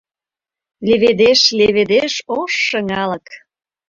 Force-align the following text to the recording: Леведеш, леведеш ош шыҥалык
Леведеш, 0.85 1.41
леведеш 1.57 2.13
ош 2.39 2.51
шыҥалык 2.67 3.27